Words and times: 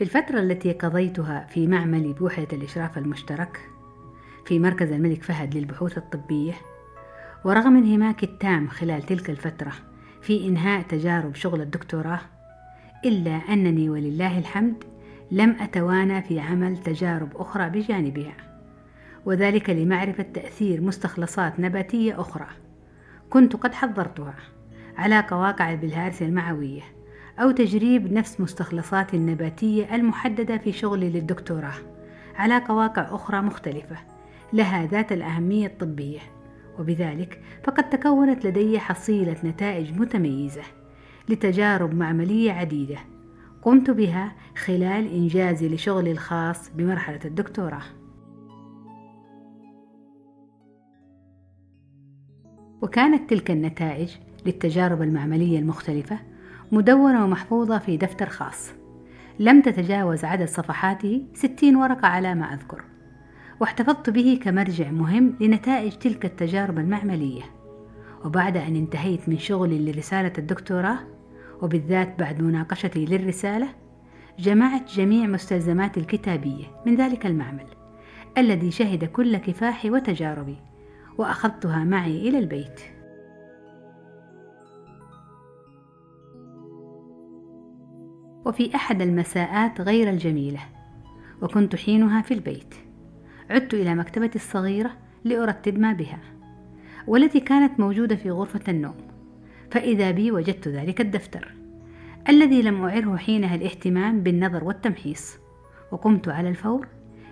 في 0.00 0.04
الفترة 0.04 0.40
التي 0.40 0.72
قضيتها 0.72 1.46
في 1.48 1.66
معمل 1.66 2.12
بوحدة 2.12 2.48
الإشراف 2.52 2.98
المشترك 2.98 3.60
في 4.46 4.58
مركز 4.58 4.92
الملك 4.92 5.22
فهد 5.22 5.54
للبحوث 5.54 5.98
الطبية 5.98 6.52
ورغم 7.44 7.76
انهماكي 7.76 8.26
التام 8.26 8.68
خلال 8.68 9.02
تلك 9.02 9.30
الفترة 9.30 9.72
في 10.22 10.48
إنهاء 10.48 10.82
تجارب 10.82 11.34
شغل 11.34 11.60
الدكتوراه 11.60 12.20
إلا 13.04 13.30
أنني 13.30 13.90
ولله 13.90 14.38
الحمد 14.38 14.84
لم 15.30 15.56
أتوانى 15.60 16.22
في 16.22 16.40
عمل 16.40 16.76
تجارب 16.76 17.36
أخرى 17.36 17.70
بجانبها 17.70 18.34
وذلك 19.24 19.70
لمعرفة 19.70 20.26
تأثير 20.34 20.80
مستخلصات 20.80 21.60
نباتية 21.60 22.20
أخرى 22.20 22.46
كنت 23.30 23.56
قد 23.56 23.74
حضرتها 23.74 24.34
على 24.96 25.20
قواقع 25.20 25.72
البلهارسيا 25.72 26.26
المعوية. 26.26 26.82
أو 27.40 27.50
تجريب 27.50 28.12
نفس 28.12 28.40
مستخلصات 28.40 29.14
النباتية 29.14 29.94
المحددة 29.94 30.58
في 30.58 30.72
شغلي 30.72 31.10
للدكتوراه 31.10 31.74
على 32.36 32.58
قواقع 32.58 33.14
أخرى 33.14 33.40
مختلفة 33.40 33.96
لها 34.52 34.86
ذات 34.86 35.12
الأهمية 35.12 35.66
الطبية. 35.66 36.20
وبذلك 36.78 37.40
فقد 37.64 37.90
تكونت 37.90 38.44
لدي 38.44 38.78
حصيلة 38.78 39.36
نتائج 39.44 40.00
متميزة 40.00 40.62
لتجارب 41.28 41.94
معملية 41.94 42.52
عديدة 42.52 42.98
قمت 43.62 43.90
بها 43.90 44.32
خلال 44.56 45.12
إنجازي 45.12 45.68
لشغلي 45.68 46.12
الخاص 46.12 46.70
بمرحلة 46.74 47.20
الدكتوراه. 47.24 47.82
وكانت 52.82 53.30
تلك 53.30 53.50
النتائج 53.50 54.16
للتجارب 54.46 55.02
المعملية 55.02 55.58
المختلفة 55.58 56.18
مدونة 56.72 57.24
ومحفوظة 57.24 57.78
في 57.78 57.96
دفتر 57.96 58.28
خاص. 58.28 58.72
لم 59.38 59.62
تتجاوز 59.62 60.24
عدد 60.24 60.48
صفحاته 60.48 61.22
ستين 61.34 61.76
ورقة 61.76 62.08
على 62.08 62.34
ما 62.34 62.54
أذكر. 62.54 62.84
واحتفظت 63.60 64.10
به 64.10 64.40
كمرجع 64.42 64.90
مهم 64.90 65.36
لنتائج 65.40 65.92
تلك 65.92 66.24
التجارب 66.24 66.78
المعملية. 66.78 67.42
وبعد 68.24 68.56
أن 68.56 68.76
انتهيت 68.76 69.28
من 69.28 69.38
شغلي 69.38 69.92
لرسالة 69.92 70.32
الدكتوراه 70.38 70.98
وبالذات 71.62 72.18
بعد 72.18 72.42
مناقشتي 72.42 73.04
للرسالة 73.04 73.68
جمعت 74.38 74.94
جميع 74.94 75.26
مستلزماتي 75.26 76.00
الكتابية 76.00 76.64
من 76.86 76.96
ذلك 76.96 77.26
المعمل 77.26 77.66
الذي 78.38 78.70
شهد 78.70 79.04
كل 79.04 79.36
كفاحي 79.36 79.90
وتجاربي 79.90 80.56
وأخذتها 81.18 81.84
معي 81.84 82.28
إلى 82.28 82.38
البيت. 82.38 82.80
وفي 88.44 88.74
أحد 88.74 89.02
المساءات 89.02 89.80
غير 89.80 90.10
الجميلة 90.10 90.60
وكنت 91.42 91.76
حينها 91.76 92.22
في 92.22 92.34
البيت. 92.34 92.74
عدت 93.50 93.74
إلى 93.74 93.94
مكتبتي 93.94 94.36
الصغيرة 94.36 94.90
لأرتب 95.24 95.78
ما 95.78 95.92
بها 95.92 96.18
والتي 97.06 97.40
كانت 97.40 97.80
موجودة 97.80 98.16
في 98.16 98.30
غرفة 98.30 98.60
النوم. 98.68 98.96
فإذا 99.70 100.10
بي 100.10 100.30
وجدت 100.30 100.68
ذلك 100.68 101.00
الدفتر 101.00 101.54
الذي 102.28 102.62
لم 102.62 102.84
أعره 102.84 103.16
حينها 103.16 103.54
الاهتمام 103.54 104.20
بالنظر 104.20 104.64
والتمحيص. 104.64 105.36
وقمت 105.92 106.28
على 106.28 106.48
الفور 106.48 106.88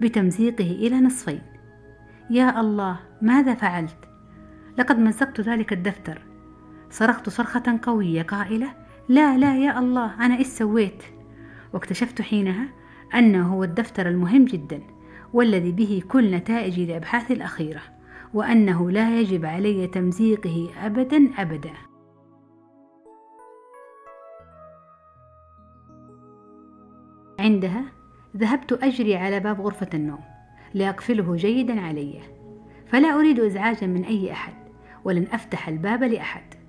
بتمزيقه 0.00 0.70
إلى 0.70 1.00
نصفين. 1.00 1.42
يا 2.30 2.60
الله 2.60 2.98
ماذا 3.22 3.54
فعلت؟ 3.54 4.08
لقد 4.78 4.98
مزقت 4.98 5.40
ذلك 5.40 5.72
الدفتر. 5.72 6.22
صرخت 6.90 7.28
صرخة 7.28 7.78
قوية 7.82 8.22
قائلة 8.22 8.81
لا 9.08 9.38
لا 9.38 9.56
يا 9.56 9.78
الله 9.78 10.26
أنا 10.26 10.36
إيش 10.36 10.46
سويت؟ 10.46 11.02
واكتشفت 11.72 12.22
حينها 12.22 12.68
أنه 13.14 13.54
هو 13.54 13.64
الدفتر 13.64 14.08
المهم 14.08 14.44
جدا 14.44 14.80
والذي 15.32 15.72
به 15.72 16.02
كل 16.08 16.30
نتائجي 16.30 16.86
لأبحاثي 16.86 17.32
الأخيرة 17.32 17.82
وأنه 18.34 18.90
لا 18.90 19.20
يجب 19.20 19.44
علي 19.44 19.86
تمزيقه 19.86 20.70
أبدا 20.86 21.30
أبدا. 21.38 21.72
عندها 27.38 27.84
ذهبت 28.36 28.72
أجري 28.72 29.16
على 29.16 29.40
باب 29.40 29.60
غرفة 29.60 29.88
النوم 29.94 30.24
لأقفله 30.74 31.36
جيدا 31.36 31.80
علي 31.80 32.20
فلا 32.86 33.08
أريد 33.08 33.40
إزعاجا 33.40 33.86
من 33.86 34.04
أي 34.04 34.32
أحد 34.32 34.54
ولن 35.04 35.26
أفتح 35.32 35.68
الباب 35.68 36.02
لأحد. 36.02 36.61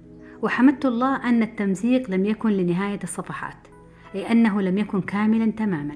وحمدت 0.44 0.86
الله 0.86 1.30
أن 1.30 1.44
التمزيق 1.44 2.12
لم 2.12 2.26
يكن 2.26 2.50
لنهاية 2.50 3.00
الصفحات 3.04 3.68
أي 4.16 4.32
أنه 4.32 4.62
لم 4.62 4.78
يكن 4.78 5.02
كاملا 5.02 5.52
تماما. 5.52 5.96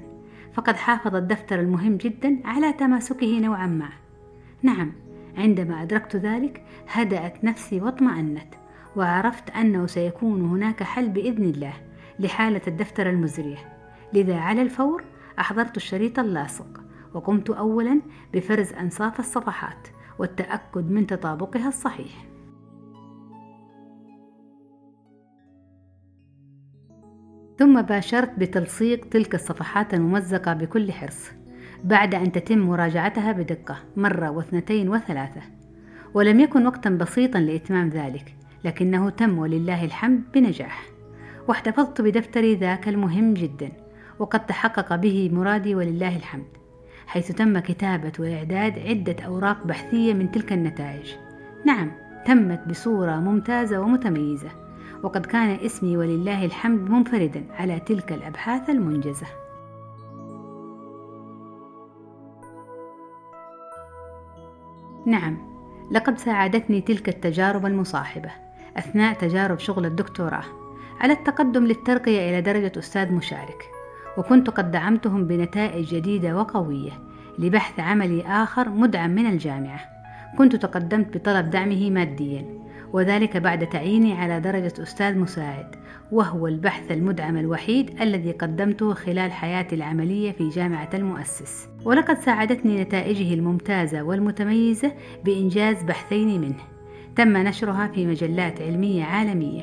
فقد 0.53 0.75
حافظ 0.75 1.15
الدفتر 1.15 1.59
المهم 1.59 1.97
جدا 1.97 2.39
على 2.45 2.73
تماسكه 2.73 3.39
نوعا 3.39 3.67
ما. 3.67 3.89
نعم 4.61 4.91
عندما 5.37 5.81
أدركت 5.81 6.15
ذلك 6.15 6.63
هدأت 6.89 7.43
نفسي 7.43 7.81
واطمأنت 7.81 8.53
وعرفت 8.95 9.49
أنه 9.49 9.85
سيكون 9.85 10.41
هناك 10.41 10.83
حل 10.83 11.09
بإذن 11.09 11.43
الله 11.43 11.73
لحالة 12.19 12.61
الدفتر 12.67 13.09
المزرية. 13.09 13.77
لذا 14.13 14.37
على 14.37 14.61
الفور 14.61 15.03
أحضرت 15.39 15.77
الشريط 15.77 16.19
اللاصق 16.19 16.81
وقمت 17.13 17.49
أولا 17.49 18.01
بفرز 18.33 18.73
أنصاف 18.73 19.19
الصفحات 19.19 19.87
والتأكد 20.19 20.91
من 20.91 21.07
تطابقها 21.07 21.67
الصحيح. 21.67 22.26
ثم 27.59 27.81
باشرت 27.81 28.39
بتلصيق 28.39 29.09
تلك 29.09 29.35
الصفحات 29.35 29.93
الممزقة 29.93 30.53
بكل 30.53 30.91
حرص 30.91 31.31
بعد 31.83 32.15
أن 32.15 32.31
تتم 32.31 32.59
مراجعتها 32.59 33.31
بدقة 33.31 33.77
مرة 33.97 34.29
واثنتين 34.29 34.89
وثلاثة. 34.89 35.41
ولم 36.13 36.39
يكن 36.39 36.65
وقتا 36.65 36.89
بسيطا 36.89 37.39
لإتمام 37.39 37.89
ذلك 37.89 38.35
لكنه 38.63 39.09
تم 39.09 39.39
ولله 39.39 39.85
الحمد 39.85 40.21
بنجاح. 40.33 40.85
واحتفظت 41.47 42.01
بدفتري 42.01 42.55
ذاك 42.55 42.87
المهم 42.87 43.33
جدا 43.33 43.71
وقد 44.19 44.45
تحقق 44.45 44.95
به 44.95 45.29
مرادي 45.33 45.75
ولله 45.75 46.15
الحمد 46.15 46.57
حيث 47.07 47.31
تم 47.31 47.59
كتابة 47.59 48.11
وإعداد 48.19 48.79
عدة 48.79 49.23
أوراق 49.25 49.67
بحثية 49.67 50.13
من 50.13 50.31
تلك 50.31 50.53
النتائج. 50.53 51.13
نعم 51.65 51.91
تمت 52.25 52.67
بصورة 52.67 53.15
ممتازة 53.15 53.79
ومتميزة. 53.79 54.66
وقد 55.03 55.25
كان 55.25 55.49
اسمي 55.65 55.97
ولله 55.97 56.45
الحمد 56.45 56.89
منفردا 56.89 57.43
على 57.59 57.79
تلك 57.79 58.11
الأبحاث 58.11 58.69
المنجزة. 58.69 59.27
نعم 65.05 65.37
لقد 65.91 66.17
ساعدتني 66.17 66.81
تلك 66.81 67.09
التجارب 67.09 67.65
المصاحبة 67.65 68.29
أثناء 68.77 69.13
تجارب 69.13 69.59
شغل 69.59 69.85
الدكتوراه 69.85 70.43
على 70.99 71.13
التقدم 71.13 71.65
للترقية 71.65 72.29
إلى 72.29 72.41
درجة 72.41 72.79
أستاذ 72.79 73.13
مشارك 73.13 73.69
وكنت 74.17 74.49
قد 74.49 74.71
دعمتهم 74.71 75.27
بنتائج 75.27 75.95
جديدة 75.95 76.35
وقوية 76.35 76.91
لبحث 77.39 77.79
عملي 77.79 78.23
آخر 78.27 78.69
مدعم 78.69 79.09
من 79.09 79.25
الجامعة. 79.25 79.79
كنت 80.37 80.55
تقدمت 80.55 81.17
بطلب 81.17 81.49
دعمه 81.49 81.89
ماديا 81.89 82.66
وذلك 82.93 83.37
بعد 83.37 83.69
تعييني 83.69 84.13
على 84.13 84.39
درجة 84.39 84.73
أستاذ 84.83 85.17
مساعد 85.17 85.75
وهو 86.11 86.47
البحث 86.47 86.91
المدعم 86.91 87.37
الوحيد 87.37 88.01
الذي 88.01 88.31
قدمته 88.31 88.93
خلال 88.93 89.31
حياتي 89.31 89.75
العملية 89.75 90.31
في 90.31 90.49
جامعة 90.49 90.89
المؤسس. 90.93 91.67
ولقد 91.85 92.17
ساعدتني 92.19 92.81
نتائجه 92.81 93.33
الممتازة 93.33 94.03
والمتميزة 94.03 94.91
بإنجاز 95.25 95.83
بحثين 95.83 96.41
منه. 96.41 96.63
تم 97.15 97.37
نشرها 97.37 97.87
في 97.87 98.05
مجلات 98.05 98.61
علمية 98.61 99.03
عالمية 99.03 99.61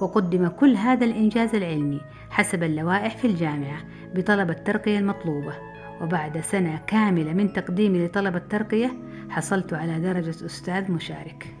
وقدم 0.00 0.48
كل 0.48 0.76
هذا 0.76 1.04
الإنجاز 1.04 1.54
العلمي 1.54 2.00
حسب 2.30 2.62
اللوائح 2.62 3.16
في 3.16 3.26
الجامعة 3.26 3.78
بطلب 4.14 4.50
الترقية 4.50 4.98
المطلوبة. 4.98 5.52
وبعد 6.02 6.40
سنة 6.40 6.80
كاملة 6.86 7.32
من 7.32 7.52
تقديمي 7.52 8.06
لطلب 8.06 8.36
الترقية 8.36 8.92
حصلت 9.28 9.72
على 9.72 10.00
درجة 10.00 10.30
أستاذ 10.30 10.92
مشارك. 10.92 11.59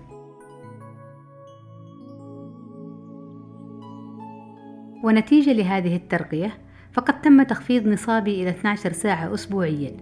ونتيجة 5.02 5.52
لهذه 5.52 5.96
الترقية 5.96 6.50
فقد 6.92 7.20
تم 7.20 7.42
تخفيض 7.42 7.86
نصابي 7.88 8.42
إلى 8.42 8.50
12 8.50 8.92
ساعة 8.92 9.34
أسبوعيا 9.34 9.92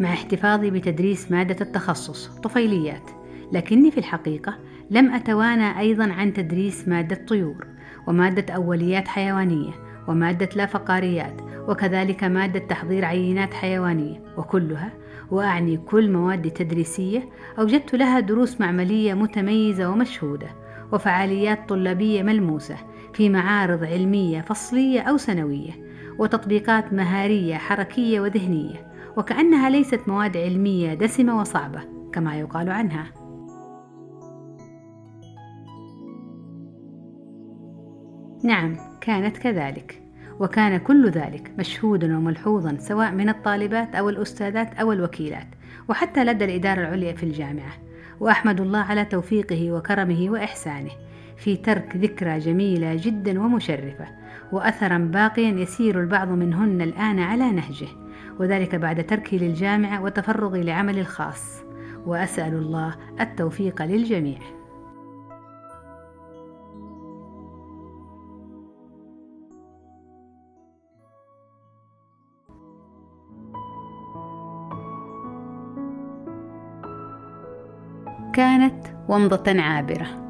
مع 0.00 0.12
احتفاظي 0.12 0.70
بتدريس 0.70 1.30
مادة 1.30 1.56
التخصص 1.60 2.26
طفيليات. 2.26 3.10
لكني 3.52 3.90
في 3.90 3.98
الحقيقة 3.98 4.58
لم 4.90 5.14
أتوانى 5.14 5.78
أيضا 5.78 6.12
عن 6.12 6.32
تدريس 6.32 6.88
مادة 6.88 7.26
طيور 7.28 7.66
ومادة 8.06 8.54
أوليات 8.54 9.08
حيوانية 9.08 9.70
ومادة 10.08 10.48
لا 10.56 10.66
فقاريات 10.66 11.40
وكذلك 11.68 12.24
مادة 12.24 12.58
تحضير 12.58 13.04
عينات 13.04 13.54
حيوانية. 13.54 14.20
وكلها 14.36 14.92
وأعني 15.30 15.76
كل 15.76 16.10
مواد 16.12 16.50
تدريسية 16.50 17.28
أوجدت 17.58 17.94
لها 17.94 18.20
دروس 18.20 18.60
معملية 18.60 19.14
متميزة 19.14 19.90
ومشهودة 19.90 20.48
وفعاليات 20.92 21.68
طلابية 21.68 22.22
ملموسة 22.22 22.76
في 23.14 23.28
معارض 23.28 23.84
علمية 23.84 24.40
فصلية 24.40 25.00
أو 25.00 25.16
سنوية 25.16 25.72
وتطبيقات 26.18 26.92
مهارية 26.92 27.54
حركية 27.54 28.20
وذهنية 28.20 28.90
وكأنها 29.16 29.70
ليست 29.70 30.00
مواد 30.06 30.36
علمية 30.36 30.94
دسمة 30.94 31.40
وصعبة 31.40 31.80
كما 32.12 32.38
يقال 32.38 32.70
عنها. 32.70 33.12
نعم 38.44 38.76
كانت 39.00 39.36
كذلك 39.36 40.02
وكان 40.40 40.76
كل 40.76 41.10
ذلك 41.10 41.52
مشهودا 41.58 42.16
وملحوظا 42.16 42.76
سواء 42.78 43.12
من 43.12 43.28
الطالبات 43.28 43.94
أو 43.94 44.08
الأستاذات 44.08 44.74
أو 44.74 44.92
الوكيلات 44.92 45.46
وحتى 45.88 46.24
لدى 46.24 46.44
الإدارة 46.44 46.80
العليا 46.80 47.12
في 47.12 47.22
الجامعة. 47.22 47.72
وأحمد 48.20 48.60
الله 48.60 48.78
على 48.78 49.04
توفيقه 49.04 49.72
وكرمه 49.72 50.30
وإحسانه. 50.30 50.90
في 51.40 51.56
ترك 51.56 51.96
ذكرى 51.96 52.38
جميلة 52.38 52.94
جدا 52.94 53.40
ومشرفة 53.40 54.06
واثرا 54.52 54.98
باقيا 54.98 55.50
يسير 55.50 56.00
البعض 56.00 56.28
منهن 56.28 56.82
الآن 56.82 57.18
على 57.18 57.50
نهجه 57.52 57.88
وذلك 58.38 58.74
بعد 58.74 59.06
تركي 59.06 59.38
للجامعه 59.38 60.02
وتفرغي 60.02 60.62
لعملي 60.62 61.00
الخاص. 61.00 61.62
وأسأل 62.06 62.54
الله 62.54 62.96
التوفيق 63.20 63.82
للجميع. 63.82 64.38
كانت 78.34 78.86
ومضة 79.08 79.60
عابرة. 79.60 80.29